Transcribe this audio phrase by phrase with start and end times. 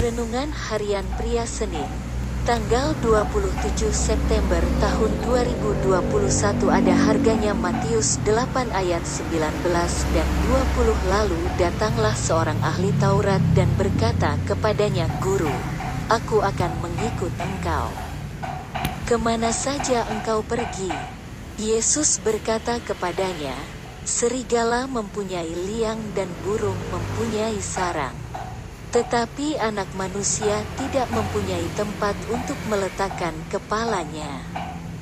[0.00, 1.84] Renungan Harian Pria Senin,
[2.48, 5.92] tanggal 27 September tahun 2021
[6.72, 9.36] ada harganya Matius 8 ayat 19
[10.16, 15.52] dan 20 lalu datanglah seorang ahli Taurat dan berkata kepadanya Guru,
[16.08, 17.92] aku akan mengikut engkau.
[19.04, 20.88] Ke mana saja engkau pergi?
[21.60, 23.52] Yesus berkata kepadanya,
[24.08, 28.19] serigala mempunyai liang dan burung mempunyai sarang
[28.90, 34.42] tetapi anak manusia tidak mempunyai tempat untuk meletakkan kepalanya.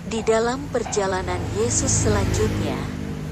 [0.08, 2.76] Di dalam perjalanan Yesus selanjutnya,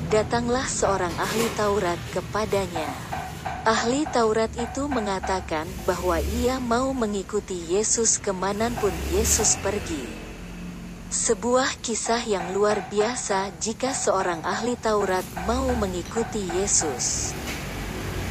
[0.09, 2.89] datanglah seorang ahli Taurat kepadanya.
[3.69, 10.05] Ahli Taurat itu mengatakan bahwa ia mau mengikuti Yesus ke mana pun Yesus pergi.
[11.13, 17.35] Sebuah kisah yang luar biasa jika seorang ahli Taurat mau mengikuti Yesus.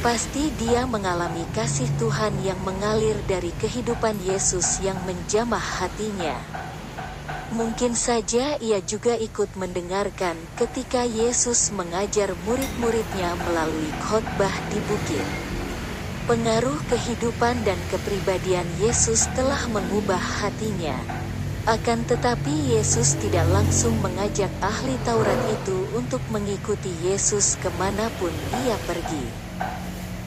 [0.06, 6.38] Pasti dia mengalami kasih Tuhan yang mengalir dari kehidupan Yesus yang menjamah hatinya.
[7.50, 15.26] Mungkin saja ia juga ikut mendengarkan ketika Yesus mengajar murid-muridnya melalui khotbah di bukit.
[16.30, 20.94] Pengaruh kehidupan dan kepribadian Yesus telah mengubah hatinya.
[21.66, 28.30] Akan tetapi Yesus tidak langsung mengajak ahli Taurat itu untuk mengikuti Yesus ke mana pun
[28.62, 29.45] ia pergi.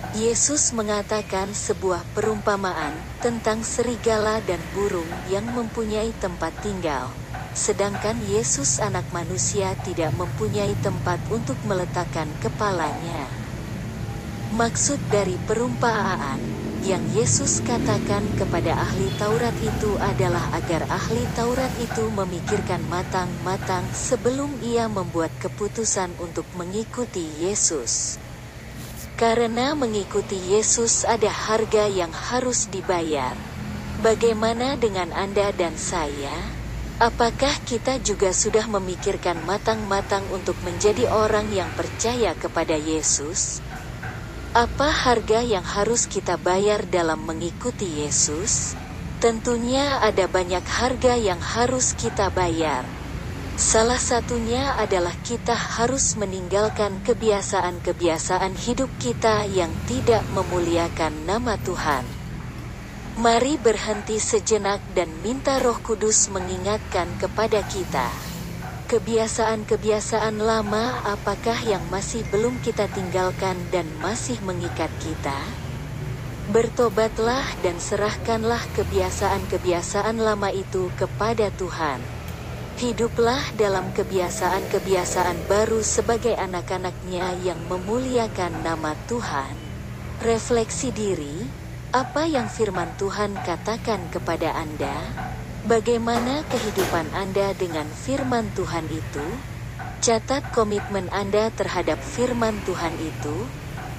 [0.10, 7.14] Yesus mengatakan sebuah perumpamaan tentang serigala dan burung yang mempunyai tempat tinggal,
[7.54, 13.30] sedangkan Yesus, Anak Manusia, tidak mempunyai tempat untuk meletakkan kepalanya.
[14.58, 16.42] Maksud dari perumpamaan
[16.90, 24.58] yang Yesus katakan kepada ahli Taurat itu adalah agar ahli Taurat itu memikirkan matang-matang sebelum
[24.66, 28.18] ia membuat keputusan untuk mengikuti Yesus.
[29.20, 33.36] Karena mengikuti Yesus ada harga yang harus dibayar.
[34.00, 36.32] Bagaimana dengan Anda dan saya?
[37.04, 43.60] Apakah kita juga sudah memikirkan matang-matang untuk menjadi orang yang percaya kepada Yesus?
[44.56, 48.80] Apa harga yang harus kita bayar dalam mengikuti Yesus?
[49.20, 52.99] Tentunya ada banyak harga yang harus kita bayar.
[53.60, 62.08] Salah satunya adalah kita harus meninggalkan kebiasaan-kebiasaan hidup kita yang tidak memuliakan nama Tuhan.
[63.20, 68.08] Mari berhenti sejenak dan minta Roh Kudus mengingatkan kepada kita.
[68.88, 75.36] Kebiasaan-kebiasaan lama apakah yang masih belum kita tinggalkan dan masih mengikat kita?
[76.56, 82.19] Bertobatlah dan serahkanlah kebiasaan-kebiasaan lama itu kepada Tuhan.
[82.80, 89.52] Hiduplah dalam kebiasaan-kebiasaan baru sebagai anak-anaknya yang memuliakan nama Tuhan.
[90.24, 91.44] Refleksi diri,
[91.92, 94.96] apa yang firman Tuhan katakan kepada Anda?
[95.68, 99.28] Bagaimana kehidupan Anda dengan firman Tuhan itu?
[100.00, 103.44] Catat komitmen Anda terhadap firman Tuhan itu.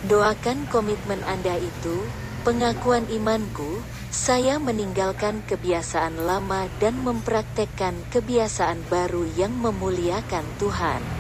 [0.09, 2.01] Doakan komitmen Anda itu,
[2.41, 11.20] pengakuan imanku, saya meninggalkan kebiasaan lama dan mempraktekkan kebiasaan baru yang memuliakan Tuhan.